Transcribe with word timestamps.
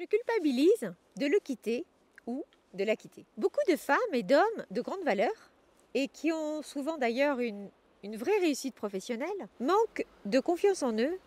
Je 0.00 0.06
culpabilise 0.06 0.94
de 1.18 1.26
le 1.26 1.38
quitter 1.40 1.84
ou 2.26 2.42
de 2.72 2.84
la 2.84 2.96
quitter. 2.96 3.26
Beaucoup 3.36 3.60
de 3.68 3.76
femmes 3.76 3.98
et 4.14 4.22
d'hommes 4.22 4.64
de 4.70 4.80
grande 4.80 5.04
valeur, 5.04 5.50
et 5.92 6.08
qui 6.08 6.32
ont 6.32 6.62
souvent 6.62 6.96
d'ailleurs 6.96 7.38
une, 7.40 7.68
une 8.02 8.16
vraie 8.16 8.38
réussite 8.38 8.74
professionnelle, 8.74 9.28
manquent 9.60 10.06
de 10.24 10.40
confiance 10.40 10.82
en 10.82 10.96
eux 10.96 11.18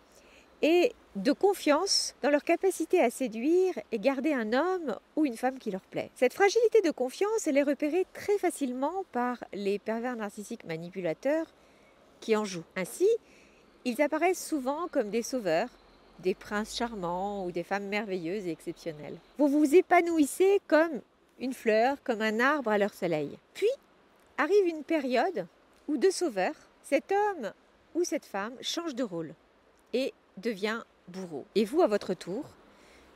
et 0.60 0.92
de 1.14 1.30
confiance 1.30 2.16
dans 2.22 2.30
leur 2.30 2.42
capacité 2.42 3.00
à 3.00 3.10
séduire 3.10 3.78
et 3.92 4.00
garder 4.00 4.32
un 4.32 4.52
homme 4.52 4.98
ou 5.14 5.24
une 5.24 5.36
femme 5.36 5.60
qui 5.60 5.70
leur 5.70 5.82
plaît. 5.82 6.10
Cette 6.16 6.34
fragilité 6.34 6.80
de 6.80 6.90
confiance, 6.90 7.46
elle 7.46 7.58
est 7.58 7.62
repérée 7.62 8.08
très 8.12 8.38
facilement 8.38 9.04
par 9.12 9.44
les 9.52 9.78
pervers 9.78 10.16
narcissiques 10.16 10.64
manipulateurs 10.64 11.46
qui 12.18 12.34
en 12.34 12.44
jouent. 12.44 12.64
Ainsi, 12.74 13.08
ils 13.84 14.02
apparaissent 14.02 14.44
souvent 14.44 14.88
comme 14.88 15.10
des 15.10 15.22
sauveurs, 15.22 15.68
des 16.20 16.34
princes 16.34 16.76
charmants 16.76 17.44
ou 17.44 17.52
des 17.52 17.62
femmes 17.62 17.86
merveilleuses 17.86 18.46
et 18.46 18.50
exceptionnelles. 18.50 19.18
Vous 19.38 19.48
vous 19.48 19.74
épanouissez 19.74 20.60
comme 20.66 21.00
une 21.40 21.52
fleur, 21.52 21.96
comme 22.04 22.22
un 22.22 22.40
arbre 22.40 22.70
à 22.70 22.78
leur 22.78 22.94
soleil. 22.94 23.38
Puis 23.54 23.68
arrive 24.38 24.66
une 24.66 24.84
période 24.84 25.46
où 25.88 25.96
de 25.96 26.10
sauveur, 26.10 26.54
cet 26.82 27.12
homme 27.12 27.52
ou 27.94 28.04
cette 28.04 28.26
femme 28.26 28.54
change 28.60 28.94
de 28.94 29.02
rôle 29.02 29.34
et 29.92 30.12
devient 30.36 30.82
bourreau. 31.08 31.44
Et 31.54 31.64
vous, 31.64 31.82
à 31.82 31.86
votre 31.86 32.14
tour, 32.14 32.44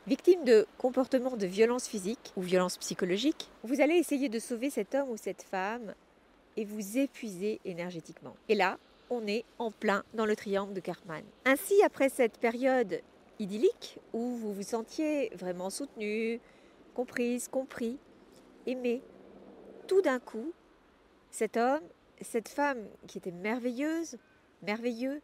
victime 0.06 0.44
de 0.44 0.66
comportements 0.78 1.36
de 1.36 1.46
violence 1.46 1.88
physique 1.88 2.32
ou 2.36 2.42
violence 2.42 2.78
psychologique, 2.78 3.48
vous 3.62 3.80
allez 3.80 3.94
essayer 3.94 4.28
de 4.28 4.38
sauver 4.38 4.70
cet 4.70 4.94
homme 4.94 5.10
ou 5.10 5.16
cette 5.16 5.42
femme 5.42 5.94
et 6.56 6.64
vous 6.64 6.98
épuiser 6.98 7.60
énergétiquement. 7.64 8.34
Et 8.48 8.54
là, 8.54 8.78
on 9.10 9.26
est 9.26 9.44
en 9.58 9.70
plein 9.70 10.04
dans 10.14 10.26
le 10.26 10.36
triangle 10.36 10.74
de 10.74 10.80
Karman. 10.80 11.24
Ainsi, 11.44 11.82
après 11.82 12.08
cette 12.08 12.38
période 12.38 13.00
idyllique 13.38 13.98
où 14.12 14.36
vous 14.36 14.52
vous 14.52 14.62
sentiez 14.62 15.30
vraiment 15.34 15.70
soutenu, 15.70 16.40
comprise, 16.94 17.48
compris, 17.48 17.98
aimé, 18.66 19.02
tout 19.86 20.02
d'un 20.02 20.18
coup, 20.18 20.52
cet 21.30 21.56
homme, 21.56 21.82
cette 22.20 22.48
femme 22.48 22.84
qui 23.06 23.18
était 23.18 23.30
merveilleuse, 23.30 24.18
merveilleux, 24.62 25.20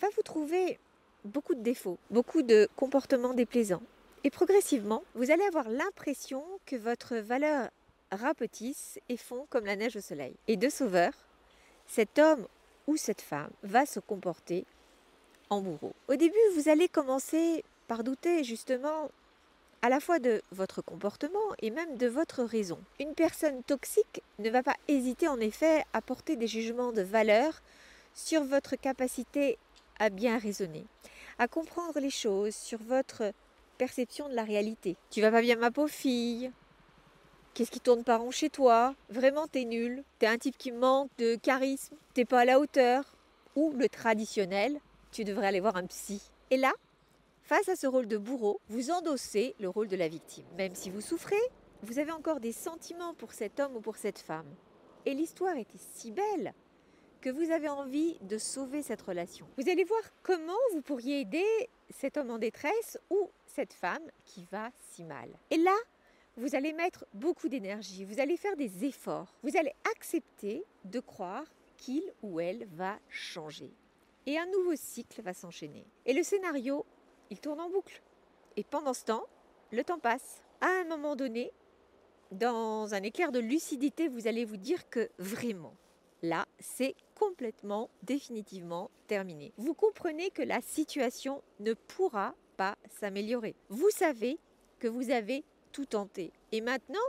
va 0.00 0.08
vous 0.14 0.22
trouver 0.22 0.78
beaucoup 1.24 1.54
de 1.54 1.62
défauts, 1.62 1.98
beaucoup 2.10 2.42
de 2.42 2.68
comportements 2.76 3.34
déplaisants. 3.34 3.82
Et 4.24 4.30
progressivement, 4.30 5.02
vous 5.14 5.30
allez 5.30 5.44
avoir 5.44 5.68
l'impression 5.68 6.44
que 6.66 6.76
votre 6.76 7.16
valeur 7.16 7.70
rapetisse 8.10 8.98
et 9.08 9.16
fond 9.16 9.46
comme 9.50 9.64
la 9.64 9.76
neige 9.76 9.96
au 9.96 10.00
soleil. 10.00 10.34
Et 10.46 10.56
de 10.56 10.68
sauveur, 10.68 11.12
cet 11.86 12.18
homme 12.18 12.46
cette 12.96 13.20
femme 13.20 13.50
va 13.62 13.86
se 13.86 14.00
comporter 14.00 14.64
en 15.50 15.60
bourreau. 15.60 15.92
Au 16.08 16.16
début, 16.16 16.34
vous 16.54 16.68
allez 16.68 16.88
commencer 16.88 17.64
par 17.88 18.04
douter 18.04 18.44
justement 18.44 19.10
à 19.82 19.88
la 19.88 20.00
fois 20.00 20.20
de 20.20 20.40
votre 20.52 20.80
comportement 20.80 21.38
et 21.60 21.70
même 21.70 21.96
de 21.96 22.06
votre 22.06 22.44
raison. 22.44 22.78
Une 23.00 23.14
personne 23.14 23.62
toxique 23.64 24.22
ne 24.38 24.48
va 24.48 24.62
pas 24.62 24.76
hésiter 24.88 25.28
en 25.28 25.40
effet 25.40 25.84
à 25.92 26.00
porter 26.00 26.36
des 26.36 26.46
jugements 26.46 26.92
de 26.92 27.02
valeur 27.02 27.60
sur 28.14 28.44
votre 28.44 28.76
capacité 28.76 29.58
à 29.98 30.08
bien 30.08 30.38
raisonner, 30.38 30.84
à 31.38 31.48
comprendre 31.48 31.98
les 31.98 32.10
choses, 32.10 32.54
sur 32.54 32.78
votre 32.82 33.32
perception 33.76 34.28
de 34.28 34.34
la 34.34 34.44
réalité. 34.44 34.96
Tu 35.10 35.20
vas 35.20 35.30
pas 35.30 35.42
bien 35.42 35.56
ma 35.56 35.70
pauvre 35.70 35.90
fille, 35.90 36.52
Qu'est-ce 37.54 37.70
qui 37.70 37.80
tourne 37.80 38.02
pas 38.02 38.16
rond 38.16 38.30
chez 38.30 38.48
toi? 38.48 38.94
Vraiment, 39.10 39.46
t'es 39.46 39.64
nul. 39.64 40.04
T'es 40.18 40.26
un 40.26 40.38
type 40.38 40.56
qui 40.56 40.72
manque 40.72 41.10
de 41.18 41.34
charisme. 41.34 41.96
T'es 42.14 42.24
pas 42.24 42.40
à 42.40 42.44
la 42.46 42.58
hauteur. 42.58 43.04
Ou 43.56 43.72
le 43.76 43.90
traditionnel, 43.90 44.80
tu 45.10 45.24
devrais 45.24 45.48
aller 45.48 45.60
voir 45.60 45.76
un 45.76 45.84
psy. 45.84 46.22
Et 46.50 46.56
là, 46.56 46.72
face 47.42 47.68
à 47.68 47.76
ce 47.76 47.86
rôle 47.86 48.08
de 48.08 48.16
bourreau, 48.16 48.58
vous 48.70 48.90
endossez 48.90 49.54
le 49.60 49.68
rôle 49.68 49.88
de 49.88 49.96
la 49.96 50.08
victime. 50.08 50.46
Même 50.56 50.74
si 50.74 50.88
vous 50.88 51.02
souffrez, 51.02 51.42
vous 51.82 51.98
avez 51.98 52.12
encore 52.12 52.40
des 52.40 52.52
sentiments 52.52 53.12
pour 53.12 53.34
cet 53.34 53.60
homme 53.60 53.76
ou 53.76 53.80
pour 53.80 53.96
cette 53.96 54.20
femme. 54.20 54.48
Et 55.04 55.12
l'histoire 55.12 55.56
était 55.56 55.78
si 55.94 56.10
belle 56.10 56.54
que 57.20 57.28
vous 57.28 57.50
avez 57.50 57.68
envie 57.68 58.16
de 58.22 58.38
sauver 58.38 58.82
cette 58.82 59.02
relation. 59.02 59.46
Vous 59.58 59.68
allez 59.68 59.84
voir 59.84 60.00
comment 60.22 60.52
vous 60.72 60.80
pourriez 60.80 61.20
aider 61.20 61.68
cet 61.90 62.16
homme 62.16 62.30
en 62.30 62.38
détresse 62.38 62.98
ou 63.10 63.28
cette 63.46 63.74
femme 63.74 64.02
qui 64.24 64.46
va 64.50 64.70
si 64.90 65.04
mal. 65.04 65.28
Et 65.50 65.58
là, 65.58 65.76
vous 66.36 66.54
allez 66.54 66.72
mettre 66.72 67.04
beaucoup 67.12 67.48
d'énergie, 67.48 68.04
vous 68.04 68.20
allez 68.20 68.36
faire 68.36 68.56
des 68.56 68.84
efforts, 68.84 69.34
vous 69.42 69.56
allez 69.56 69.72
accepter 69.94 70.64
de 70.84 71.00
croire 71.00 71.44
qu'il 71.76 72.02
ou 72.22 72.40
elle 72.40 72.66
va 72.72 72.98
changer. 73.08 73.72
Et 74.26 74.38
un 74.38 74.46
nouveau 74.46 74.74
cycle 74.76 75.20
va 75.22 75.34
s'enchaîner. 75.34 75.84
Et 76.06 76.12
le 76.12 76.22
scénario, 76.22 76.86
il 77.30 77.40
tourne 77.40 77.60
en 77.60 77.68
boucle. 77.68 78.02
Et 78.56 78.64
pendant 78.64 78.94
ce 78.94 79.04
temps, 79.04 79.26
le 79.72 79.82
temps 79.82 79.98
passe. 79.98 80.42
À 80.60 80.68
un 80.68 80.84
moment 80.84 81.16
donné, 81.16 81.52
dans 82.30 82.94
un 82.94 83.02
éclair 83.02 83.32
de 83.32 83.40
lucidité, 83.40 84.08
vous 84.08 84.28
allez 84.28 84.44
vous 84.44 84.56
dire 84.56 84.88
que 84.88 85.10
vraiment, 85.18 85.74
là, 86.22 86.46
c'est 86.60 86.94
complètement, 87.14 87.90
définitivement 88.02 88.90
terminé. 89.06 89.52
Vous 89.58 89.74
comprenez 89.74 90.30
que 90.30 90.42
la 90.42 90.60
situation 90.60 91.42
ne 91.60 91.74
pourra 91.74 92.34
pas 92.56 92.76
s'améliorer. 93.00 93.54
Vous 93.68 93.90
savez 93.90 94.38
que 94.78 94.88
vous 94.88 95.10
avez 95.10 95.44
tout 95.72 95.86
tenté. 95.86 96.32
Et 96.52 96.60
maintenant, 96.60 97.00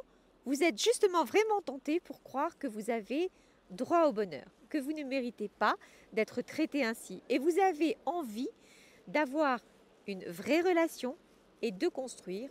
vous 0.46 0.64
êtes 0.64 0.82
justement 0.82 1.24
vraiment 1.24 1.62
tenté 1.62 2.00
pour 2.00 2.24
croire 2.24 2.58
que 2.58 2.68
vous 2.68 2.90
avez 2.90 3.30
droit 3.70 4.08
au 4.08 4.14
bonheur, 4.14 4.46
que 4.70 4.78
vous 4.78 4.94
ne 4.94 5.04
méritez 5.04 5.50
pas 5.50 5.76
d'être 6.14 6.42
traité 6.42 6.84
ainsi. 6.84 7.22
Et 7.30 7.40
vous 7.40 7.60
avez 7.60 7.98
envie 8.06 8.50
d'avoir 9.08 9.60
une 10.08 10.24
vraie 10.26 10.62
relation 10.62 11.16
et 11.62 11.72
de 11.72 11.88
construire 11.88 12.50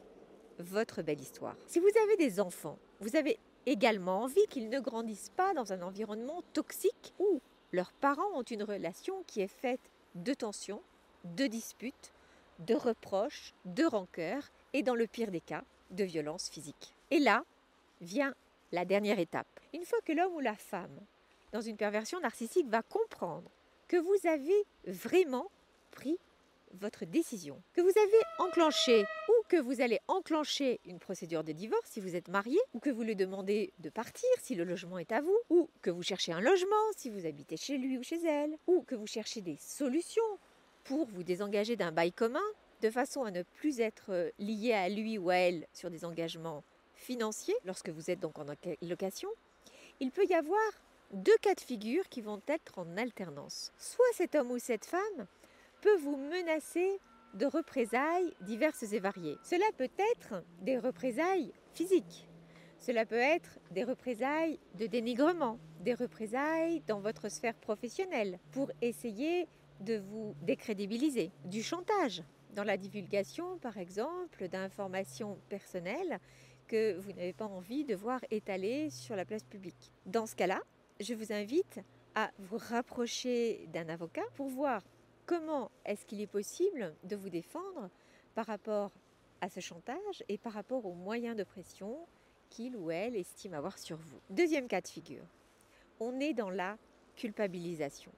votre 0.59 1.03
belle 1.03 1.21
histoire. 1.21 1.57
Si 1.67 1.81
vous 1.81 1.91
avez 2.05 2.17
des 2.17 2.41
enfants, 2.41 2.79
vous 3.01 3.17
avez 3.17 3.39
également 3.67 4.23
envie 4.23 4.47
qu'ils 4.49 4.69
ne 4.69 4.81
grandissent 4.81 5.33
pas 5.37 5.55
dans 5.55 5.73
un 5.73 5.83
environnement 5.83 6.43
toxique 6.53 7.15
où 7.19 7.41
leurs 7.73 7.93
parents 7.93 8.33
ont 8.35 8.43
une 8.43 8.63
relation 8.63 9.23
qui 9.27 9.41
est 9.41 9.49
faite 9.49 9.91
de 10.15 10.35
tensions, 10.35 10.83
de 11.25 11.47
disputes, 11.47 12.13
de 12.59 12.75
reproches, 12.75 13.55
de 13.65 13.85
rancœurs 13.85 14.51
et 14.73 14.83
dans 14.83 14.95
le 14.95 15.07
pire 15.07 15.31
des 15.31 15.41
cas, 15.41 15.65
de 15.93 16.05
violence 16.05 16.49
physique. 16.49 16.95
Et 17.11 17.19
là 17.19 17.45
vient 18.01 18.35
la 18.73 18.85
dernière 18.85 19.19
étape. 19.19 19.47
Une 19.75 19.85
fois 19.85 19.99
que 20.05 20.13
l'homme 20.13 20.35
ou 20.35 20.41
la 20.41 20.57
femme, 20.57 20.99
dans 21.53 21.61
une 21.61 21.77
perversion 21.77 22.19
narcissique, 22.21 22.69
va 22.69 22.83
comprendre 22.83 23.51
que 23.89 23.97
vous 23.97 24.27
avez 24.27 24.65
vraiment 24.87 25.51
pris 25.91 26.19
votre 26.81 27.05
décision, 27.05 27.61
que 27.75 27.83
vous 27.83 27.89
avez 27.91 28.23
enclenché 28.39 29.05
ou 29.29 29.33
que 29.49 29.59
vous 29.59 29.81
allez 29.81 30.01
enclencher 30.09 30.81
une 30.87 30.99
procédure 30.99 31.45
de 31.45 31.53
divorce 31.53 31.91
si 31.91 32.01
vous 32.01 32.17
êtes 32.17 32.29
marié, 32.29 32.59
ou 32.73 32.81
que 32.81 32.91
vous 32.91 33.03
lui 33.03 33.17
demandez 33.17 33.73
de 33.81 33.91
partir 33.91 34.29
si 34.41 34.55
le 34.55 34.65
logement 34.65 34.99
est 34.99 35.13
à 35.13 35.21
vous, 35.21 35.39
ou 35.51 35.69
que 35.83 35.91
vous 35.91 36.03
cherchez 36.03 36.33
un 36.33 36.41
logement 36.41 36.93
si 36.97 37.11
vous 37.11 37.27
habitez 37.27 37.59
chez 37.59 37.77
lui 37.77 37.99
ou 37.99 38.03
chez 38.03 38.25
elle, 38.25 38.57
ou 38.67 38.83
que 38.83 38.95
vous 38.95 39.07
cherchez 39.07 39.43
des 39.43 39.59
solutions 39.61 40.23
pour 40.85 41.07
vous 41.07 41.23
désengager 41.23 41.77
d'un 41.77 41.93
bail 41.93 42.13
commun 42.13 42.41
de 42.83 42.91
façon 42.91 43.23
à 43.23 43.31
ne 43.31 43.43
plus 43.43 43.81
être 43.81 44.11
euh, 44.11 44.31
lié 44.39 44.73
à 44.73 44.89
lui 44.89 45.17
ou 45.17 45.31
à 45.31 45.37
elle 45.37 45.67
sur 45.73 45.91
des 45.91 46.05
engagements 46.05 46.65
financiers 46.95 47.57
lorsque 47.65 47.89
vous 47.89 48.11
êtes 48.11 48.21
donc 48.21 48.39
en 48.39 48.45
location, 48.83 49.29
il 50.01 50.11
peut 50.11 50.27
y 50.27 50.35
avoir 50.35 50.61
deux 51.13 51.37
cas 51.41 51.55
de 51.55 51.61
figure 51.61 52.09
qui 52.09 52.21
vont 52.21 52.43
être 52.49 52.79
en 52.79 52.97
alternance. 52.97 53.73
Soit 53.79 54.05
cet 54.15 54.35
homme 54.35 54.51
ou 54.51 54.59
cette 54.59 54.85
femme 54.85 55.27
peut 55.81 55.97
vous 55.99 56.17
menacer 56.17 57.01
de 57.35 57.47
représailles 57.47 58.35
diverses 58.43 58.93
et 58.93 58.99
variées. 58.99 59.37
Cela 59.45 59.65
peut 59.77 59.91
être 60.15 60.43
des 60.61 60.79
représailles 60.79 61.53
physiques. 61.75 62.29
Cela 62.79 63.07
peut 63.07 63.15
être 63.15 63.59
des 63.71 63.85
représailles 63.85 64.59
de 64.75 64.87
dénigrement, 64.87 65.59
des 65.81 65.95
représailles 65.95 66.83
dans 66.89 67.01
votre 67.01 67.29
sphère 67.31 67.55
professionnelle 67.55 68.39
pour 68.51 68.71
essayer 68.81 69.47
de 69.81 69.99
vous 69.99 70.35
décrédibiliser, 70.43 71.31
du 71.45 71.63
chantage, 71.63 72.23
dans 72.53 72.65
la 72.65 72.77
divulgation, 72.77 73.59
par 73.59 73.79
exemple, 73.79 74.49
d'informations 74.49 75.39
personnelles 75.49 76.19
que 76.69 76.97
vous 76.99 77.13
n'avez 77.13 77.33
pas 77.33 77.47
envie 77.47 77.85
de 77.85 77.95
voir 77.95 78.21
étalées 78.31 78.91
sur 78.91 79.17
la 79.17 79.25
place 79.25 79.45
publique. 79.45 79.93
Dans 80.07 80.27
ce 80.27 80.37
cas-là, 80.37 80.61
je 81.01 81.15
vous 81.15 81.33
invite 81.33 81.81
à 82.15 82.31
vous 82.39 82.59
rapprocher 82.59 83.67
d'un 83.73 83.89
avocat 83.89 84.25
pour 84.35 84.49
voir 84.49 84.83
comment 85.27 85.71
est-ce 85.85 86.05
qu'il 86.05 86.21
est 86.21 86.27
possible 86.27 86.95
de 87.05 87.17
vous 87.17 87.31
défendre 87.31 87.89
par 88.35 88.47
rapport 88.47 88.91
à 89.41 89.49
ce 89.49 89.61
chantage 89.61 90.23
et 90.29 90.39
par 90.39 90.53
rapport 90.53 90.85
aux 90.87 90.95
moyens 90.95 91.37
de 91.37 91.45
pression 91.45 91.99
qu'il 92.51 92.77
ou 92.77 92.91
elle 92.91 93.17
estime 93.17 93.55
avoir 93.55 93.79
sur 93.79 93.97
vous. 93.97 94.21
Deuxième 94.31 94.69
cas 94.69 94.81
de 94.81 94.89
figure, 94.89 95.25
on 96.01 96.21
est 96.21 96.35
dans 96.35 96.51
la 96.51 96.77
culpabilisation. 97.17 98.13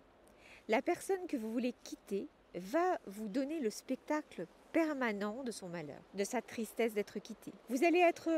La 0.68 0.82
personne 0.82 1.26
que 1.26 1.36
vous 1.36 1.52
voulez 1.52 1.74
quitter 1.84 2.28
va 2.54 2.98
vous 3.06 3.28
donner 3.28 3.60
le 3.60 3.70
spectacle 3.70 4.46
permanent 4.72 5.42
de 5.44 5.50
son 5.50 5.68
malheur, 5.68 6.00
de 6.14 6.24
sa 6.24 6.42
tristesse 6.42 6.94
d'être 6.94 7.18
quitté. 7.18 7.52
Vous 7.68 7.84
allez 7.84 8.00
être 8.00 8.28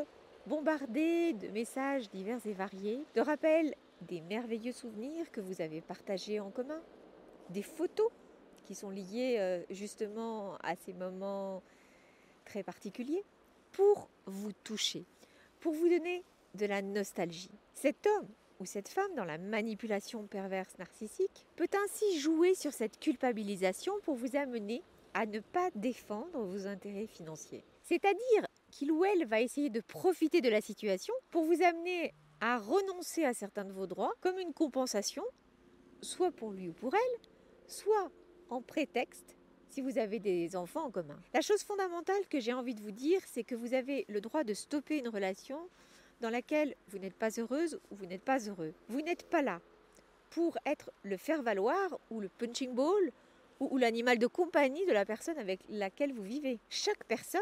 bombardé 0.46 1.32
de 1.32 1.48
messages 1.48 2.08
divers 2.10 2.44
et 2.46 2.52
variés, 2.52 3.02
de 3.14 3.20
rappels 3.20 3.74
des 4.02 4.20
merveilleux 4.20 4.72
souvenirs 4.72 5.30
que 5.32 5.40
vous 5.40 5.60
avez 5.60 5.80
partagés 5.80 6.40
en 6.40 6.50
commun, 6.50 6.80
des 7.50 7.62
photos 7.62 8.10
qui 8.64 8.74
sont 8.74 8.90
liées 8.90 9.36
euh, 9.38 9.62
justement 9.70 10.56
à 10.62 10.76
ces 10.76 10.92
moments 10.92 11.62
très 12.44 12.62
particulier 12.62 13.24
pour 13.72 14.08
vous 14.26 14.52
toucher, 14.64 15.04
pour 15.60 15.72
vous 15.72 15.88
donner 15.88 16.22
de 16.54 16.66
la 16.66 16.82
nostalgie. 16.82 17.50
Cet 17.74 18.06
homme 18.06 18.28
ou 18.60 18.66
cette 18.66 18.88
femme 18.88 19.14
dans 19.16 19.24
la 19.24 19.38
manipulation 19.38 20.26
perverse 20.26 20.78
narcissique 20.78 21.46
peut 21.56 21.68
ainsi 21.84 22.18
jouer 22.20 22.54
sur 22.54 22.72
cette 22.72 22.98
culpabilisation 22.98 23.94
pour 24.02 24.14
vous 24.14 24.36
amener 24.36 24.82
à 25.14 25.26
ne 25.26 25.40
pas 25.40 25.70
défendre 25.74 26.42
vos 26.44 26.66
intérêts 26.66 27.06
financiers. 27.06 27.64
C'est-à-dire 27.82 28.46
qu'il 28.70 28.92
ou 28.92 29.04
elle 29.04 29.26
va 29.26 29.40
essayer 29.40 29.70
de 29.70 29.80
profiter 29.80 30.40
de 30.40 30.48
la 30.48 30.60
situation 30.60 31.14
pour 31.30 31.44
vous 31.44 31.62
amener 31.62 32.14
à 32.40 32.58
renoncer 32.58 33.24
à 33.24 33.32
certains 33.32 33.64
de 33.64 33.72
vos 33.72 33.86
droits 33.86 34.12
comme 34.20 34.38
une 34.38 34.52
compensation, 34.52 35.24
soit 36.02 36.32
pour 36.32 36.50
lui 36.50 36.68
ou 36.68 36.72
pour 36.72 36.94
elle, 36.94 37.20
soit 37.66 38.10
en 38.50 38.60
prétexte 38.60 39.36
si 39.70 39.80
vous 39.80 39.98
avez 39.98 40.18
des 40.18 40.56
enfants 40.56 40.84
en 40.84 40.90
commun. 40.90 41.18
La 41.34 41.40
chose 41.40 41.62
fondamentale 41.62 42.26
que 42.30 42.40
j'ai 42.40 42.52
envie 42.52 42.74
de 42.74 42.82
vous 42.82 42.92
dire, 42.92 43.20
c'est 43.26 43.44
que 43.44 43.54
vous 43.54 43.74
avez 43.74 44.04
le 44.08 44.20
droit 44.20 44.44
de 44.44 44.54
stopper 44.54 44.98
une 44.98 45.08
relation 45.08 45.68
dans 46.20 46.30
laquelle 46.30 46.74
vous 46.88 46.98
n'êtes 46.98 47.14
pas 47.14 47.30
heureuse 47.38 47.78
ou 47.90 47.96
vous 47.96 48.06
n'êtes 48.06 48.22
pas 48.22 48.38
heureux. 48.38 48.72
Vous 48.88 49.00
n'êtes 49.00 49.28
pas 49.28 49.42
là 49.42 49.60
pour 50.30 50.56
être 50.66 50.90
le 51.02 51.16
faire-valoir 51.16 51.98
ou 52.10 52.20
le 52.20 52.28
punching 52.28 52.74
ball 52.74 53.12
ou, 53.58 53.78
l'animal 53.78 54.18
de 54.18 54.26
compagnie 54.26 54.84
de 54.86 54.92
la 54.92 55.06
personne 55.06 55.38
avec 55.38 55.60
laquelle 55.68 56.12
vous 56.12 56.22
vivez. 56.22 56.58
Chaque 56.68 57.04
personne 57.04 57.40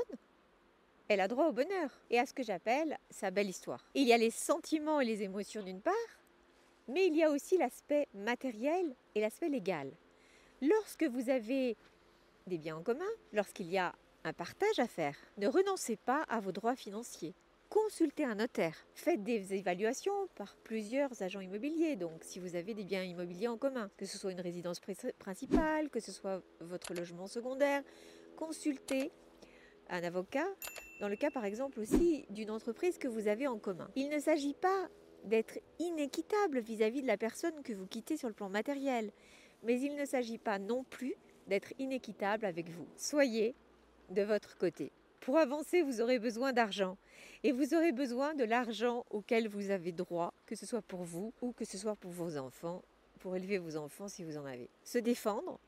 elle 1.08 1.20
a 1.20 1.28
droit 1.28 1.48
au 1.48 1.52
bonheur 1.52 1.90
et 2.10 2.18
à 2.18 2.24
ce 2.24 2.32
que 2.32 2.42
j'appelle 2.42 2.98
sa 3.10 3.30
belle 3.30 3.48
histoire. 3.48 3.84
Il 3.94 4.06
y 4.06 4.12
a 4.12 4.16
les 4.16 4.30
sentiments 4.30 5.00
et 5.00 5.04
les 5.04 5.22
émotions 5.22 5.62
d'une 5.62 5.80
part, 5.80 5.92
mais 6.88 7.06
il 7.08 7.14
y 7.14 7.22
a 7.22 7.30
aussi 7.30 7.58
l'aspect 7.58 8.08
matériel 8.14 8.94
et 9.14 9.20
l'aspect 9.20 9.48
légal. 9.48 9.90
Lorsque 10.62 11.04
vous 11.04 11.28
avez 11.28 11.76
des 12.46 12.58
biens 12.58 12.76
en 12.76 12.82
commun, 12.82 13.04
lorsqu'il 13.32 13.70
y 13.70 13.76
a 13.76 13.94
un 14.24 14.32
partage 14.32 14.78
à 14.78 14.86
faire, 14.86 15.16
ne 15.36 15.46
renoncez 15.46 15.96
pas 15.96 16.22
à 16.22 16.40
vos 16.40 16.52
droits 16.52 16.76
financiers. 16.76 17.34
Consultez 17.74 18.22
un 18.24 18.36
notaire. 18.36 18.86
Faites 18.94 19.24
des 19.24 19.52
évaluations 19.52 20.28
par 20.36 20.54
plusieurs 20.62 21.22
agents 21.22 21.40
immobiliers. 21.40 21.96
Donc, 21.96 22.22
si 22.22 22.38
vous 22.38 22.54
avez 22.54 22.72
des 22.72 22.84
biens 22.84 23.02
immobiliers 23.02 23.48
en 23.48 23.58
commun, 23.58 23.90
que 23.96 24.06
ce 24.06 24.16
soit 24.16 24.30
une 24.30 24.40
résidence 24.40 24.80
principale, 25.18 25.90
que 25.90 25.98
ce 25.98 26.12
soit 26.12 26.40
votre 26.60 26.94
logement 26.94 27.26
secondaire, 27.26 27.82
consultez 28.36 29.10
un 29.90 30.04
avocat 30.04 30.46
dans 31.00 31.08
le 31.08 31.16
cas 31.16 31.32
par 31.32 31.44
exemple 31.44 31.80
aussi 31.80 32.26
d'une 32.30 32.52
entreprise 32.52 32.96
que 32.96 33.08
vous 33.08 33.26
avez 33.26 33.48
en 33.48 33.58
commun. 33.58 33.90
Il 33.96 34.08
ne 34.08 34.20
s'agit 34.20 34.54
pas 34.54 34.88
d'être 35.24 35.58
inéquitable 35.80 36.60
vis-à-vis 36.60 37.02
de 37.02 37.08
la 37.08 37.16
personne 37.16 37.60
que 37.64 37.72
vous 37.72 37.88
quittez 37.88 38.16
sur 38.16 38.28
le 38.28 38.34
plan 38.34 38.50
matériel, 38.50 39.10
mais 39.64 39.80
il 39.80 39.96
ne 39.96 40.04
s'agit 40.04 40.38
pas 40.38 40.60
non 40.60 40.84
plus 40.84 41.16
d'être 41.48 41.72
inéquitable 41.80 42.46
avec 42.46 42.68
vous. 42.68 42.86
Soyez 42.96 43.56
de 44.10 44.22
votre 44.22 44.56
côté. 44.58 44.92
Pour 45.24 45.38
avancer, 45.38 45.80
vous 45.80 46.02
aurez 46.02 46.18
besoin 46.18 46.52
d'argent. 46.52 46.98
Et 47.44 47.52
vous 47.52 47.72
aurez 47.72 47.92
besoin 47.92 48.34
de 48.34 48.44
l'argent 48.44 49.06
auquel 49.08 49.48
vous 49.48 49.70
avez 49.70 49.90
droit, 49.90 50.34
que 50.44 50.54
ce 50.54 50.66
soit 50.66 50.82
pour 50.82 51.02
vous 51.02 51.32
ou 51.40 51.52
que 51.52 51.64
ce 51.64 51.78
soit 51.78 51.96
pour 51.96 52.10
vos 52.10 52.36
enfants, 52.36 52.82
pour 53.20 53.34
élever 53.34 53.56
vos 53.56 53.76
enfants 53.76 54.06
si 54.06 54.22
vous 54.22 54.36
en 54.36 54.44
avez. 54.44 54.68
Se 54.82 54.98
défendre, 54.98 55.58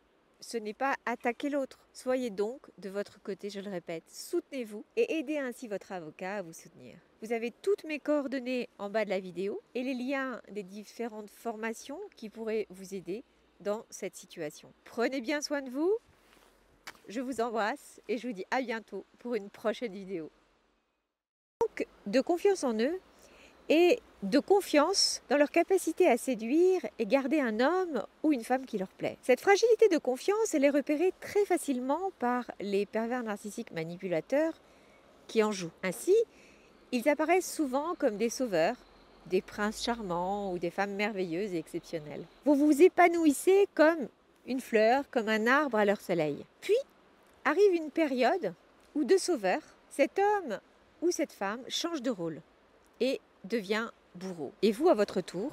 ce 0.41 0.59
n'est 0.59 0.75
pas 0.75 0.95
attaquer 1.07 1.49
l'autre. 1.49 1.89
Soyez 1.95 2.29
donc 2.29 2.67
de 2.77 2.91
votre 2.91 3.19
côté, 3.23 3.49
je 3.49 3.61
le 3.61 3.71
répète. 3.71 4.05
Soutenez-vous 4.09 4.85
et 4.95 5.15
aidez 5.15 5.39
ainsi 5.39 5.69
votre 5.69 5.91
avocat 5.91 6.37
à 6.37 6.43
vous 6.43 6.53
soutenir. 6.53 6.99
Vous 7.23 7.33
avez 7.33 7.51
toutes 7.51 7.85
mes 7.85 7.99
coordonnées 7.99 8.69
en 8.79 8.91
bas 8.91 9.07
de 9.07 9.11
la 9.11 9.21
vidéo 9.21 9.63
et 9.75 9.83
les 9.83 9.95
liens 9.95 10.43
des 10.51 10.65
différentes 10.65 11.31
formations 11.31 12.01
qui 12.15 12.29
pourraient 12.29 12.67
vous 12.69 12.95
aider 12.95 13.25
dans 13.61 13.87
cette 13.89 14.17
situation. 14.17 14.71
Prenez 14.85 15.23
bien 15.23 15.41
soin 15.41 15.63
de 15.63 15.71
vous. 15.71 15.97
Je 17.09 17.21
vous 17.21 17.41
embrasse 17.41 18.01
et 18.09 18.19
je 18.19 18.27
vous 18.27 18.35
dis 18.35 18.47
à 18.51 18.61
bientôt 18.61 19.05
pour 19.19 19.35
une 19.35 19.51
prochaine 19.51 19.93
vidéo. 19.93 20.31
Donc, 21.61 21.87
de 22.07 22.21
confiance 22.21 22.65
en 22.65 22.79
eux, 22.79 23.01
et 23.69 24.01
de 24.23 24.39
confiance 24.39 25.23
dans 25.29 25.37
leur 25.37 25.51
capacité 25.51 26.09
à 26.09 26.17
séduire 26.17 26.81
et 26.99 27.07
garder 27.07 27.41
un 27.41 27.61
homme 27.61 28.03
ou 28.23 28.33
une 28.33 28.45
femme 28.45 28.65
qui 28.65 28.79
leur 28.79 28.89
plaît. 28.89 29.19
Cette 29.23 29.41
fragilité 29.41 29.89
de 29.89 29.99
confiance, 29.99 30.55
elle 30.55 30.65
est 30.65 30.71
repérée 30.71 31.13
très 31.21 31.45
facilement 31.45 32.11
par 32.19 32.51
les 32.61 32.87
pervers 32.87 33.23
narcissiques 33.23 33.73
manipulateurs 33.73 34.55
qui 35.27 35.43
en 35.43 35.53
jouent. 35.53 35.73
Ainsi, 35.83 36.15
ils 36.93 37.09
apparaissent 37.09 37.53
souvent 37.53 37.95
comme 37.99 38.17
des 38.17 38.31
sauveurs, 38.31 38.77
des 39.27 39.43
princes 39.43 39.83
charmants 39.83 40.53
ou 40.53 40.59
des 40.59 40.71
femmes 40.71 40.95
merveilleuses 40.95 41.53
et 41.53 41.59
exceptionnelles. 41.59 42.25
Vous 42.45 42.55
vous 42.55 42.83
épanouissez 42.83 43.67
comme 43.75 44.09
une 44.47 44.61
fleur, 44.61 45.05
comme 45.11 45.29
un 45.29 45.49
arbre 45.49 45.79
à 45.79 45.85
leur 45.85 46.01
soleil. 46.01 46.45
Puis 46.61 46.77
arrive 47.47 47.75
une 47.75 47.93
période 47.93 48.53
où 48.97 49.05
de 49.05 49.17
sauveur, 49.17 49.61
cet 49.89 50.19
homme 50.19 50.59
ou 51.01 51.13
cette 51.13 51.33
femme 51.33 51.61
change 51.69 52.03
de 52.03 52.11
rôle 52.11 52.43
et 53.01 53.21
devient 53.45 53.89
bourreau. 54.17 54.53
Et 54.63 54.73
vous, 54.73 54.89
à 54.89 54.95
votre 54.95 55.21
tour, 55.21 55.53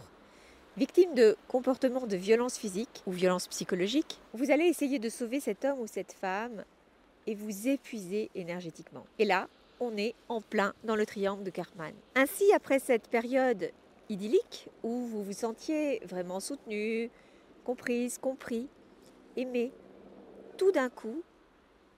victime 0.75 1.13
de 1.13 1.37
comportements 1.47 2.07
de 2.07 2.17
violence 2.17 2.57
physique 2.57 3.03
ou 3.05 3.11
violence 3.11 3.47
psychologique, 3.47 4.19
vous 4.33 4.49
allez 4.49 4.65
essayer 4.65 4.97
de 4.97 5.07
sauver 5.07 5.39
cet 5.39 5.65
homme 5.65 5.79
ou 5.81 5.87
cette 5.87 6.13
femme 6.13 6.65
et 7.27 7.35
vous 7.35 7.67
épuiser 7.67 8.31
énergétiquement. 8.33 9.05
Et 9.19 9.25
là, 9.25 9.47
on 9.79 9.95
est 9.95 10.15
en 10.29 10.41
plein 10.41 10.73
dans 10.83 10.95
le 10.95 11.05
triangle 11.05 11.43
de 11.43 11.51
Cartman. 11.51 11.93
Ainsi, 12.15 12.51
après 12.53 12.79
cette 12.79 13.07
période 13.07 13.69
idyllique 14.09 14.67
où 14.81 15.05
vous 15.05 15.23
vous 15.23 15.33
sentiez 15.33 16.01
vraiment 16.05 16.39
soutenu, 16.39 17.11
comprise, 17.63 18.17
compris, 18.17 18.67
aimé, 19.37 19.71
tout 20.57 20.71
d'un 20.71 20.89
coup, 20.89 21.21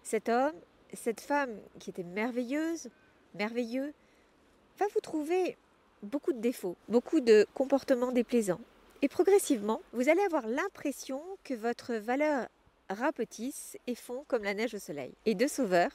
cet 0.05 0.29
homme, 0.29 0.53
cette 0.93 1.19
femme 1.19 1.59
qui 1.79 1.89
était 1.89 2.03
merveilleuse, 2.03 2.89
merveilleux, 3.33 3.93
va 4.77 4.85
vous 4.93 5.01
trouver 5.01 5.57
beaucoup 6.03 6.31
de 6.31 6.39
défauts, 6.39 6.77
beaucoup 6.87 7.19
de 7.19 7.47
comportements 7.55 8.11
déplaisants. 8.11 8.61
Et 9.01 9.07
progressivement, 9.09 9.81
vous 9.93 10.07
allez 10.07 10.21
avoir 10.21 10.47
l'impression 10.47 11.21
que 11.43 11.55
votre 11.55 11.95
valeur 11.95 12.47
rapetisse 12.89 13.77
et 13.87 13.95
fond 13.95 14.23
comme 14.27 14.43
la 14.43 14.53
neige 14.53 14.75
au 14.75 14.79
soleil. 14.79 15.11
Et 15.25 15.33
de 15.33 15.47
sauveur, 15.47 15.89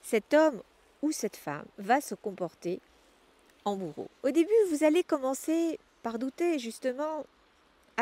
cet 0.00 0.34
homme 0.34 0.62
ou 1.02 1.10
cette 1.10 1.36
femme 1.36 1.66
va 1.78 2.00
se 2.00 2.14
comporter 2.14 2.80
en 3.64 3.76
bourreau. 3.76 4.08
Au 4.22 4.30
début, 4.30 4.50
vous 4.70 4.84
allez 4.84 5.02
commencer 5.02 5.80
par 6.04 6.20
douter 6.20 6.60
justement 6.60 7.26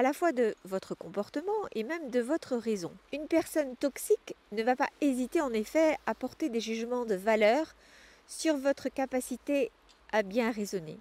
à 0.01 0.03
la 0.03 0.15
fois 0.15 0.33
de 0.33 0.55
votre 0.65 0.95
comportement 0.95 1.53
et 1.75 1.85
même 1.85 2.09
de 2.09 2.21
votre 2.21 2.57
raison. 2.57 2.91
Une 3.13 3.27
personne 3.27 3.77
toxique 3.77 4.35
ne 4.51 4.63
va 4.63 4.75
pas 4.75 4.89
hésiter 5.03 5.43
en 5.43 5.53
effet 5.53 5.99
à 6.07 6.15
porter 6.15 6.49
des 6.49 6.59
jugements 6.59 7.05
de 7.05 7.15
valeur 7.15 7.75
sur 8.27 8.57
votre 8.57 8.89
capacité 8.89 9.71
à 10.11 10.23
bien 10.23 10.53
raisonner 10.53 10.97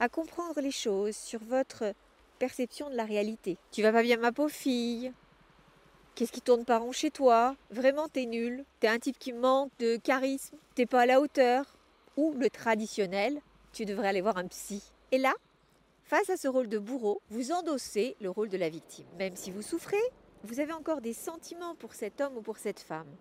à 0.00 0.08
comprendre 0.08 0.62
les 0.62 0.70
choses 0.70 1.14
sur 1.14 1.40
votre 1.40 1.92
perception 2.38 2.88
de 2.88 2.94
la 2.94 3.04
réalité. 3.04 3.58
Tu 3.70 3.82
vas 3.82 3.92
pas 3.92 4.02
bien 4.02 4.16
ma 4.16 4.32
pauvre 4.32 4.50
fille 4.50 5.12
Qu'est-ce 6.14 6.32
qui 6.32 6.40
tourne 6.40 6.64
pas 6.64 6.78
rond 6.78 6.92
chez 6.92 7.10
toi? 7.10 7.54
Vraiment 7.70 8.08
t'es 8.08 8.24
nul 8.24 8.64
T'es 8.80 8.88
un 8.88 8.98
type 8.98 9.18
qui 9.18 9.34
manque 9.34 9.72
de 9.78 9.96
charisme 9.96 10.56
T'es 10.74 10.86
pas 10.86 11.02
à 11.02 11.06
la 11.06 11.20
hauteur 11.20 11.66
Ou 12.16 12.32
le 12.32 12.48
traditionnel, 12.48 13.42
tu 13.74 13.84
devrais 13.84 14.08
aller 14.08 14.22
voir 14.22 14.38
un 14.38 14.46
psy. 14.46 14.82
Et 15.12 15.18
là, 15.18 15.34
face 16.08 16.30
à 16.30 16.38
ce 16.38 16.48
rôle 16.48 16.68
de 16.68 16.78
bourreau, 16.78 17.20
vous 17.28 17.52
endossez 17.52 18.16
le 18.22 18.30
rôle 18.30 18.48
de 18.48 18.56
la 18.56 18.70
victime. 18.70 19.06
Même 19.18 19.36
si 19.36 19.50
vous 19.50 19.60
souffrez, 19.60 20.00
vous 20.42 20.58
avez 20.58 20.72
encore 20.72 21.02
des 21.02 21.12
sentiments 21.12 21.74
pour 21.74 21.92
cet 21.92 22.22
homme 22.22 22.38
ou 22.38 22.40
pour 22.40 22.56
cette 22.56 22.80
femme. 22.80 23.14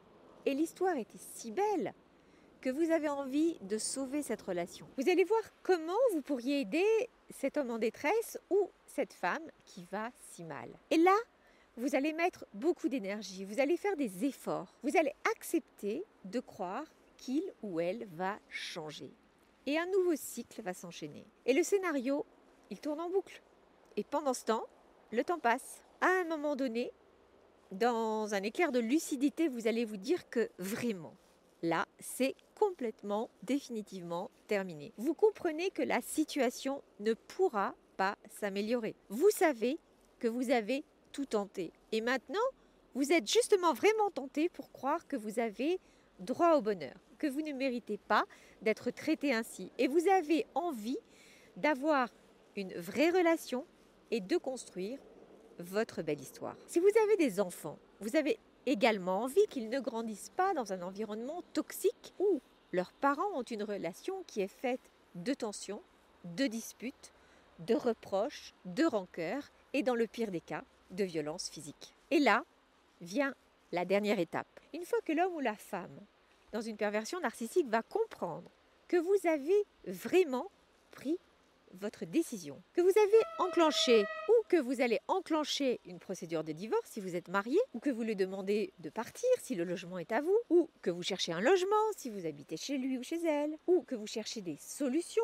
Et 0.45 0.53
l'histoire 0.53 0.95
était 0.95 1.17
si 1.17 1.51
belle 1.51 1.93
que 2.61 2.69
vous 2.69 2.89
avez 2.91 3.09
envie 3.09 3.57
de 3.59 3.77
sauver 3.77 4.23
cette 4.23 4.41
relation. 4.41 4.87
Vous 4.97 5.09
allez 5.09 5.25
voir 5.25 5.41
comment 5.63 5.97
vous 6.13 6.21
pourriez 6.21 6.61
aider 6.61 7.09
cet 7.29 7.57
homme 7.57 7.71
en 7.71 7.77
détresse 7.77 8.39
ou 8.49 8.69
cette 8.85 9.13
femme 9.13 9.43
qui 9.65 9.85
va 9.91 10.09
si 10.31 10.45
mal. 10.45 10.69
Et 10.89 10.97
là, 10.97 11.15
vous 11.75 11.93
allez 11.93 12.13
mettre 12.13 12.45
beaucoup 12.53 12.87
d'énergie, 12.87 13.43
vous 13.43 13.59
allez 13.59 13.75
faire 13.75 13.97
des 13.97 14.23
efforts, 14.23 14.73
vous 14.83 14.95
allez 14.97 15.13
accepter 15.35 16.05
de 16.23 16.39
croire 16.39 16.85
qu'il 17.17 17.43
ou 17.61 17.81
elle 17.81 18.07
va 18.13 18.39
changer. 18.49 19.11
Et 19.65 19.77
un 19.77 19.87
nouveau 19.87 20.15
cycle 20.15 20.61
va 20.61 20.73
s'enchaîner. 20.73 21.25
Et 21.45 21.51
le 21.51 21.61
scénario, 21.61 22.25
il 22.69 22.79
tourne 22.79 22.99
en 22.99 23.09
boucle. 23.09 23.41
Et 23.95 24.03
pendant 24.03 24.33
ce 24.33 24.45
temps, 24.45 24.65
le 25.11 25.23
temps 25.23 25.39
passe. 25.39 25.81
À 26.01 26.07
un 26.07 26.25
moment 26.25 26.55
donné, 26.55 26.91
dans 27.71 28.33
un 28.33 28.43
éclair 28.43 28.71
de 28.71 28.79
lucidité, 28.79 29.47
vous 29.47 29.67
allez 29.67 29.85
vous 29.85 29.97
dire 29.97 30.29
que 30.29 30.49
vraiment, 30.59 31.15
là, 31.63 31.85
c'est 31.99 32.35
complètement, 32.55 33.29
définitivement 33.43 34.29
terminé. 34.47 34.93
Vous 34.97 35.13
comprenez 35.13 35.69
que 35.71 35.81
la 35.81 36.01
situation 36.01 36.81
ne 36.99 37.13
pourra 37.13 37.73
pas 37.97 38.15
s'améliorer. 38.39 38.95
Vous 39.09 39.29
savez 39.31 39.79
que 40.19 40.27
vous 40.27 40.51
avez 40.51 40.83
tout 41.11 41.25
tenté. 41.25 41.71
Et 41.91 42.01
maintenant, 42.01 42.39
vous 42.93 43.11
êtes 43.11 43.31
justement 43.31 43.73
vraiment 43.73 44.11
tenté 44.11 44.49
pour 44.49 44.71
croire 44.71 45.07
que 45.07 45.15
vous 45.15 45.39
avez 45.39 45.79
droit 46.19 46.55
au 46.55 46.61
bonheur, 46.61 46.95
que 47.17 47.27
vous 47.27 47.41
ne 47.41 47.53
méritez 47.53 47.97
pas 47.97 48.25
d'être 48.61 48.91
traité 48.91 49.33
ainsi. 49.33 49.71
Et 49.77 49.87
vous 49.87 50.07
avez 50.07 50.45
envie 50.55 50.97
d'avoir 51.55 52.09
une 52.57 52.73
vraie 52.73 53.11
relation 53.11 53.65
et 54.11 54.19
de 54.19 54.37
construire 54.37 54.99
votre 55.59 56.01
belle 56.01 56.21
histoire. 56.21 56.55
Si 56.67 56.79
vous 56.79 56.89
avez 57.03 57.17
des 57.17 57.39
enfants, 57.39 57.77
vous 57.99 58.15
avez 58.15 58.39
également 58.65 59.23
envie 59.23 59.45
qu'ils 59.47 59.69
ne 59.69 59.79
grandissent 59.79 60.31
pas 60.35 60.53
dans 60.53 60.73
un 60.73 60.81
environnement 60.81 61.41
toxique 61.53 62.13
où 62.19 62.41
leurs 62.71 62.91
parents 62.91 63.31
ont 63.35 63.43
une 63.43 63.63
relation 63.63 64.23
qui 64.27 64.41
est 64.41 64.47
faite 64.47 64.91
de 65.15 65.33
tensions, 65.33 65.81
de 66.25 66.47
disputes, 66.47 67.13
de 67.59 67.75
reproches, 67.75 68.53
de 68.65 68.83
rancœurs 68.85 69.51
et 69.73 69.83
dans 69.83 69.95
le 69.95 70.07
pire 70.07 70.31
des 70.31 70.41
cas, 70.41 70.63
de 70.91 71.03
violences 71.03 71.49
physiques. 71.49 71.95
Et 72.11 72.19
là 72.19 72.43
vient 73.01 73.33
la 73.71 73.85
dernière 73.85 74.19
étape. 74.19 74.47
Une 74.73 74.85
fois 74.85 74.99
que 75.05 75.13
l'homme 75.13 75.33
ou 75.35 75.39
la 75.39 75.55
femme, 75.55 75.99
dans 76.51 76.61
une 76.61 76.77
perversion 76.77 77.19
narcissique, 77.19 77.67
va 77.67 77.83
comprendre 77.83 78.49
que 78.87 78.97
vous 78.97 79.27
avez 79.27 79.65
vraiment 79.85 80.49
pris 80.91 81.17
votre 81.73 82.05
décision, 82.05 82.61
que 82.73 82.81
vous 82.81 82.89
avez 82.89 83.23
enclenché 83.39 84.05
ou 84.29 84.33
que 84.47 84.57
vous 84.57 84.81
allez 84.81 84.99
enclencher 85.07 85.79
une 85.85 85.99
procédure 85.99 86.43
de 86.43 86.51
divorce 86.51 86.89
si 86.89 86.99
vous 86.99 87.15
êtes 87.15 87.27
marié, 87.27 87.59
ou 87.73 87.79
que 87.79 87.89
vous 87.89 88.03
lui 88.03 88.15
demandez 88.15 88.73
de 88.79 88.89
partir 88.89 89.29
si 89.41 89.55
le 89.55 89.63
logement 89.63 89.99
est 89.99 90.11
à 90.11 90.21
vous, 90.21 90.37
ou 90.49 90.69
que 90.81 90.89
vous 90.89 91.03
cherchez 91.03 91.31
un 91.31 91.41
logement 91.41 91.75
si 91.95 92.09
vous 92.09 92.25
habitez 92.25 92.57
chez 92.57 92.77
lui 92.77 92.97
ou 92.97 93.03
chez 93.03 93.23
elle, 93.25 93.57
ou 93.67 93.81
que 93.81 93.95
vous 93.95 94.07
cherchez 94.07 94.41
des 94.41 94.57
solutions 94.59 95.21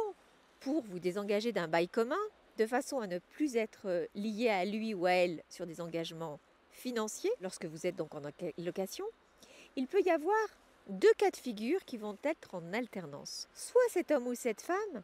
pour 0.60 0.84
vous 0.84 1.00
désengager 1.00 1.52
d'un 1.52 1.68
bail 1.68 1.88
commun 1.88 2.16
de 2.58 2.66
façon 2.66 3.00
à 3.00 3.08
ne 3.08 3.20
plus 3.20 3.56
être 3.56 4.08
lié 4.16 4.50
à 4.50 4.66
lui 4.66 4.94
ou 4.94 5.06
à 5.06 5.12
elle 5.12 5.44
sur 5.50 5.66
des 5.66 5.82
engagements 5.82 6.40
financiers 6.72 7.32
lorsque 7.42 7.66
vous 7.66 7.86
êtes 7.86 7.96
donc 7.96 8.14
en 8.16 8.22
location, 8.58 9.06
il 9.76 9.88
peut 9.88 10.02
y 10.02 10.10
avoir 10.10 10.48
deux 10.90 11.14
cas 11.18 11.32
de 11.32 11.38
figure 11.38 11.84
qui 11.86 11.98
vont 11.98 12.18
être 12.24 12.56
en 12.56 12.74
alternance. 12.74 13.48
Soit 13.54 13.82
cet 13.90 14.12
homme 14.12 14.28
ou 14.28 14.36
cette 14.36 14.62
femme 14.62 15.04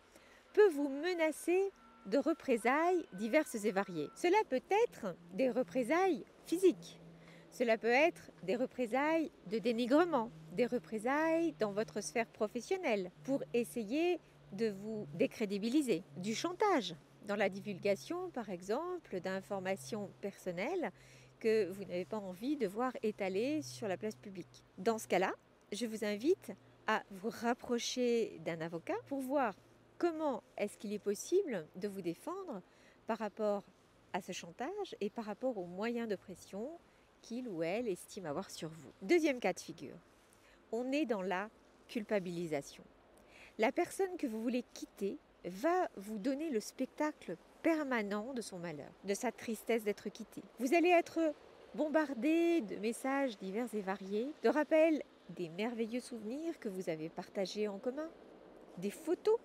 peut 0.54 0.70
vous 0.70 0.90
menacer 0.90 1.72
de 2.06 2.18
représailles 2.18 3.06
diverses 3.14 3.64
et 3.66 3.72
variées. 3.72 4.10
Cela 4.16 4.38
peut 4.50 4.62
être 4.86 5.16
des 5.34 5.50
représailles 5.50 6.26
physiques. 6.46 7.00
Cela 7.52 7.78
peut 7.78 7.88
être 7.88 8.32
des 8.44 8.56
représailles 8.56 9.32
de 9.48 9.60
dénigrement, 9.60 10.32
des 10.54 10.66
représailles 10.66 11.54
dans 11.60 11.72
votre 11.72 12.02
sphère 12.02 12.28
professionnelle 12.28 13.12
pour 13.24 13.44
essayer 13.54 14.20
de 14.54 14.70
vous 14.70 15.08
décrédibiliser, 15.16 16.04
du 16.18 16.36
chantage 16.36 16.96
dans 17.28 17.36
la 17.36 17.50
divulgation 17.50 18.30
par 18.32 18.50
exemple 18.50 19.20
d'informations 19.20 20.10
personnelles 20.22 20.92
que 21.40 21.70
vous 21.70 21.84
n'avez 21.84 22.06
pas 22.06 22.18
envie 22.18 22.58
de 22.58 22.68
voir 22.68 22.92
étalées 23.04 23.62
sur 23.62 23.88
la 23.88 23.98
place 23.98 24.16
publique. 24.16 24.64
Dans 24.78 24.98
ce 24.98 25.08
cas-là, 25.08 25.34
je 25.72 25.86
vous 25.86 26.04
invite 26.04 26.52
à 26.88 27.04
vous 27.12 27.30
rapprocher 27.30 28.40
d'un 28.44 28.62
avocat 28.62 28.98
pour 29.08 29.20
voir 29.20 29.54
comment 30.00 30.42
est-ce 30.58 30.78
qu'il 30.78 30.94
est 30.94 31.00
possible 31.00 31.68
de 31.76 31.88
vous 31.88 32.02
défendre 32.02 32.62
par 33.06 33.20
rapport 33.20 33.64
à 34.14 34.22
ce 34.22 34.32
chantage 34.32 34.96
et 35.02 35.12
par 35.12 35.26
rapport 35.26 35.58
aux 35.58 35.66
moyens 35.66 36.08
de 36.08 36.16
pression 36.16 36.72
qu'il 37.22 37.48
ou 37.48 37.62
elle 37.62 37.88
estime 37.88 38.26
avoir 38.26 38.50
sur 38.50 38.70
vous? 38.70 38.92
Deuxième 39.04 39.40
cas 39.40 39.54
de 39.54 39.60
figure, 39.60 39.98
on 40.72 40.92
est 40.92 41.06
dans 41.06 41.22
la 41.22 41.50
culpabilisation. 41.88 42.84
La 43.60 43.72
personne 43.72 44.16
que 44.18 44.26
vous 44.26 44.42
voulez 44.42 44.64
quitter 44.74 45.18
va 45.44 45.90
vous 45.98 46.18
donner 46.18 46.50
le 46.50 46.62
spectacle 46.62 47.36
permanent 47.62 48.34
de 48.34 48.42
son 48.42 48.58
malheur, 48.58 48.92
de 49.04 49.14
sa 49.14 49.34
tristesse 49.34 49.84
d'être 49.84 50.10
quitté. 50.10 50.42
Vous 50.60 50.74
allez 50.74 50.90
être 50.90 51.20
bombardé 51.76 52.62
de 52.62 52.78
messages 52.78 53.38
divers 53.38 53.68
et 53.74 53.82
variés, 53.82 54.32
de 54.44 54.50
rappels 54.50 55.04
des 55.30 55.50
merveilleux 55.50 56.00
souvenirs 56.00 56.58
que 56.60 56.70
vous 56.70 56.90
avez 56.90 57.10
partagés 57.10 57.68
en 57.68 57.80
commun, 57.80 58.10
des 58.78 58.92
photos 58.92 59.38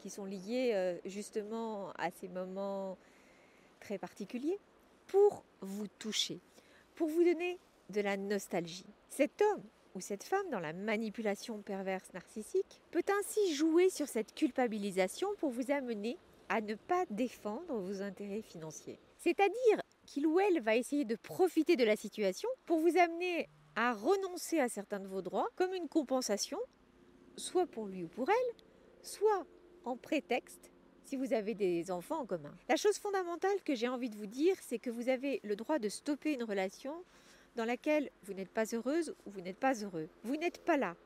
qui 0.00 0.10
sont 0.10 0.24
liées 0.24 0.72
euh, 0.74 0.98
justement 1.04 1.90
à 1.98 2.10
ces 2.10 2.28
moments 2.28 2.96
très 3.80 3.98
particuliers, 3.98 4.58
pour 5.06 5.44
vous 5.60 5.86
toucher, 5.98 6.40
pour 6.94 7.08
vous 7.08 7.22
donner 7.22 7.58
de 7.90 8.00
la 8.00 8.16
nostalgie. 8.16 8.86
Cet 9.08 9.40
homme 9.42 9.62
ou 9.94 10.00
cette 10.00 10.24
femme 10.24 10.48
dans 10.50 10.60
la 10.60 10.72
manipulation 10.72 11.62
perverse 11.62 12.12
narcissique 12.12 12.80
peut 12.90 13.04
ainsi 13.20 13.54
jouer 13.54 13.88
sur 13.88 14.08
cette 14.08 14.34
culpabilisation 14.34 15.28
pour 15.38 15.50
vous 15.50 15.70
amener 15.70 16.18
à 16.48 16.60
ne 16.60 16.74
pas 16.74 17.04
défendre 17.10 17.78
vos 17.78 18.02
intérêts 18.02 18.42
financiers. 18.42 18.98
C'est-à-dire 19.18 19.82
qu'il 20.04 20.26
ou 20.26 20.38
elle 20.38 20.60
va 20.60 20.76
essayer 20.76 21.04
de 21.04 21.16
profiter 21.16 21.76
de 21.76 21.84
la 21.84 21.96
situation 21.96 22.48
pour 22.64 22.78
vous 22.78 22.96
amener 22.96 23.48
à 23.74 23.92
renoncer 23.92 24.58
à 24.58 24.68
certains 24.68 25.00
de 25.00 25.08
vos 25.08 25.22
droits 25.22 25.48
comme 25.56 25.74
une 25.74 25.88
compensation, 25.88 26.58
soit 27.36 27.66
pour 27.66 27.86
lui 27.86 28.04
ou 28.04 28.08
pour 28.08 28.28
elle, 28.28 28.64
soit 29.02 29.46
en 29.86 29.96
prétexte 29.96 30.70
si 31.04 31.16
vous 31.16 31.32
avez 31.32 31.54
des 31.54 31.90
enfants 31.90 32.20
en 32.20 32.26
commun. 32.26 32.52
La 32.68 32.76
chose 32.76 32.98
fondamentale 32.98 33.62
que 33.64 33.74
j'ai 33.74 33.88
envie 33.88 34.10
de 34.10 34.16
vous 34.16 34.26
dire, 34.26 34.56
c'est 34.60 34.78
que 34.78 34.90
vous 34.90 35.08
avez 35.08 35.40
le 35.44 35.56
droit 35.56 35.78
de 35.78 35.88
stopper 35.88 36.34
une 36.34 36.42
relation 36.42 36.92
dans 37.54 37.64
laquelle 37.64 38.10
vous 38.24 38.34
n'êtes 38.34 38.50
pas 38.50 38.64
heureuse 38.74 39.14
ou 39.24 39.30
vous 39.30 39.40
n'êtes 39.40 39.58
pas 39.58 39.74
heureux. 39.74 40.08
Vous 40.24 40.36
n'êtes 40.36 40.58
pas 40.58 40.76
là 40.76 40.96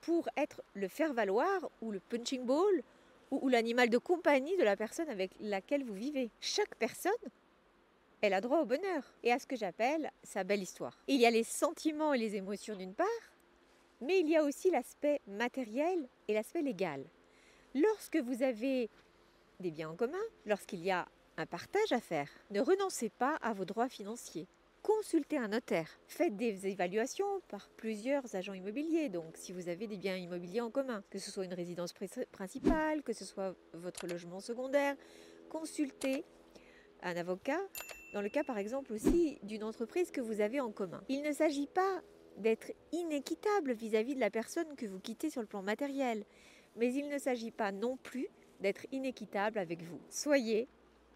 pour 0.00 0.28
être 0.36 0.62
le 0.74 0.88
faire-valoir 0.88 1.70
ou 1.80 1.90
le 1.90 2.00
punching 2.00 2.44
ball 2.44 2.82
ou, 3.30 3.48
l'animal 3.48 3.88
de 3.88 3.98
compagnie 3.98 4.56
de 4.58 4.62
la 4.62 4.76
personne 4.76 5.08
avec 5.08 5.32
laquelle 5.40 5.84
vous 5.84 5.94
vivez. 5.94 6.30
Chaque 6.40 6.74
personne 6.76 7.12
elle 8.20 8.34
a 8.34 8.40
droit 8.40 8.60
au 8.60 8.64
bonheur 8.64 9.02
et 9.24 9.32
à 9.32 9.40
ce 9.40 9.46
que 9.48 9.56
j'appelle 9.56 10.10
sa 10.22 10.44
belle 10.44 10.62
histoire. 10.62 10.96
Il 11.08 11.20
y 11.20 11.26
a 11.26 11.30
les 11.30 11.42
sentiments 11.42 12.14
et 12.14 12.18
les 12.18 12.36
émotions 12.36 12.76
d'une 12.76 12.94
part, 12.94 13.06
mais 14.00 14.20
il 14.20 14.28
y 14.28 14.36
a 14.36 14.44
aussi 14.44 14.70
l'aspect 14.70 15.20
matériel 15.26 16.06
et 16.28 16.34
l'aspect 16.34 16.62
légal. 16.62 17.04
Lorsque 17.74 18.16
vous 18.16 18.42
avez 18.42 18.90
des 19.60 19.70
biens 19.70 19.90
en 19.90 19.96
commun, 19.96 20.22
lorsqu'il 20.46 20.80
y 20.80 20.90
a 20.90 21.08
un 21.36 21.46
partage 21.46 21.92
à 21.92 22.00
faire, 22.00 22.28
ne 22.50 22.60
renoncez 22.60 23.08
pas 23.08 23.36
à 23.36 23.54
vos 23.54 23.64
droits 23.64 23.88
financiers. 23.88 24.46
Consultez 24.82 25.38
un 25.38 25.48
notaire. 25.48 25.88
Faites 26.08 26.36
des 26.36 26.66
évaluations 26.66 27.40
par 27.48 27.70
plusieurs 27.70 28.34
agents 28.34 28.52
immobiliers. 28.52 29.08
Donc, 29.08 29.36
si 29.36 29.52
vous 29.52 29.68
avez 29.68 29.86
des 29.86 29.96
biens 29.96 30.16
immobiliers 30.16 30.60
en 30.60 30.70
commun, 30.70 31.02
que 31.08 31.18
ce 31.18 31.30
soit 31.30 31.44
une 31.44 31.54
résidence 31.54 31.94
principale, 32.32 33.02
que 33.02 33.12
ce 33.12 33.24
soit 33.24 33.54
votre 33.72 34.06
logement 34.06 34.40
secondaire, 34.40 34.96
consultez 35.48 36.24
un 37.02 37.16
avocat 37.16 37.60
dans 38.12 38.20
le 38.20 38.28
cas 38.28 38.44
par 38.44 38.58
exemple 38.58 38.92
aussi 38.92 39.38
d'une 39.42 39.64
entreprise 39.64 40.10
que 40.10 40.20
vous 40.20 40.40
avez 40.40 40.60
en 40.60 40.72
commun. 40.72 41.02
Il 41.08 41.22
ne 41.22 41.32
s'agit 41.32 41.66
pas 41.66 42.02
d'être 42.36 42.72
inéquitable 42.92 43.72
vis-à-vis 43.72 44.14
de 44.14 44.20
la 44.20 44.30
personne 44.30 44.74
que 44.76 44.86
vous 44.86 44.98
quittez 44.98 45.30
sur 45.30 45.40
le 45.40 45.46
plan 45.46 45.62
matériel, 45.62 46.24
mais 46.76 46.92
il 46.92 47.08
ne 47.08 47.18
s'agit 47.18 47.50
pas 47.50 47.72
non 47.72 47.96
plus 47.96 48.28
d'être 48.60 48.86
inéquitable 48.92 49.58
avec 49.58 49.82
vous. 49.82 50.00
Soyez 50.08 50.68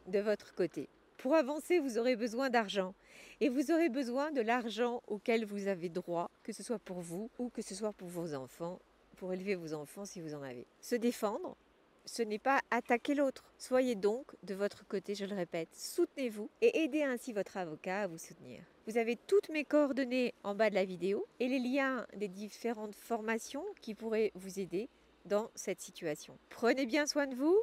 de 0.06 0.18
votre 0.18 0.54
côté. 0.54 0.88
Pour 1.16 1.34
avancer, 1.34 1.78
vous 1.78 1.98
aurez 1.98 2.14
besoin 2.14 2.50
d'argent. 2.50 2.94
Et 3.40 3.48
vous 3.48 3.70
aurez 3.70 3.88
besoin 3.88 4.32
de 4.32 4.40
l'argent 4.40 5.02
auquel 5.06 5.44
vous 5.44 5.68
avez 5.68 5.88
droit, 5.88 6.30
que 6.42 6.52
ce 6.52 6.62
soit 6.62 6.78
pour 6.78 7.00
vous 7.00 7.30
ou 7.38 7.48
que 7.48 7.62
ce 7.62 7.74
soit 7.74 7.92
pour 7.92 8.08
vos 8.08 8.34
enfants, 8.34 8.80
pour 9.16 9.32
élever 9.32 9.54
vos 9.54 9.72
enfants 9.72 10.04
si 10.04 10.20
vous 10.20 10.34
en 10.34 10.42
avez. 10.42 10.66
Se 10.80 10.94
défendre, 10.94 11.56
ce 12.04 12.22
n'est 12.22 12.38
pas 12.38 12.60
attaquer 12.70 13.14
l'autre. 13.14 13.52
Soyez 13.58 13.94
donc 13.94 14.26
de 14.42 14.54
votre 14.54 14.86
côté, 14.86 15.14
je 15.14 15.24
le 15.24 15.34
répète, 15.34 15.68
soutenez-vous 15.74 16.48
et 16.60 16.84
aidez 16.84 17.02
ainsi 17.02 17.32
votre 17.32 17.56
avocat 17.56 18.02
à 18.02 18.06
vous 18.06 18.18
soutenir. 18.18 18.62
Vous 18.86 18.96
avez 18.96 19.16
toutes 19.16 19.48
mes 19.48 19.64
coordonnées 19.64 20.32
en 20.44 20.54
bas 20.54 20.70
de 20.70 20.76
la 20.76 20.84
vidéo 20.84 21.26
et 21.40 21.48
les 21.48 21.58
liens 21.58 22.06
des 22.16 22.28
différentes 22.28 22.94
formations 22.94 23.64
qui 23.80 23.94
pourraient 23.94 24.32
vous 24.34 24.60
aider 24.60 24.88
dans 25.26 25.50
cette 25.54 25.80
situation. 25.80 26.38
Prenez 26.50 26.86
bien 26.86 27.06
soin 27.06 27.26
de 27.26 27.34
vous, 27.34 27.60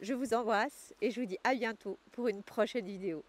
je 0.00 0.14
vous 0.14 0.34
embrasse 0.34 0.94
et 1.00 1.10
je 1.10 1.20
vous 1.20 1.26
dis 1.26 1.38
à 1.44 1.54
bientôt 1.54 1.98
pour 2.12 2.28
une 2.28 2.42
prochaine 2.42 2.86
vidéo. 2.86 3.24